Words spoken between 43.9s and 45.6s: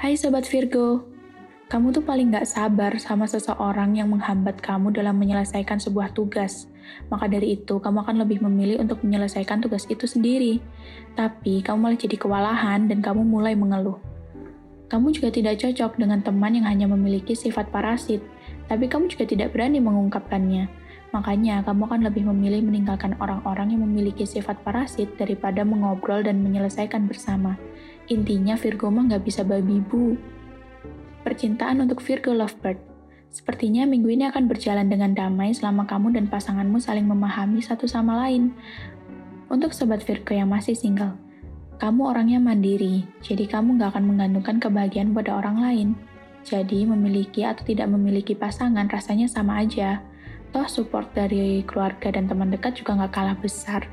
akan menggantungkan kebahagiaan pada